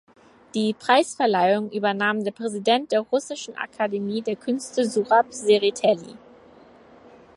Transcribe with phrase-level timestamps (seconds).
[0.55, 6.15] Die Preisverleihung übernahm der Präsident der Russischen Akademie der Künste Surab Zereteli.